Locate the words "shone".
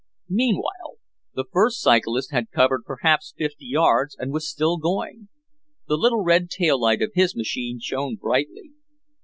7.79-8.15